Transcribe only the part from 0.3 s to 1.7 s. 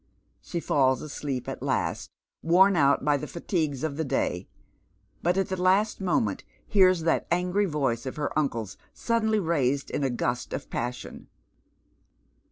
She falls asleep at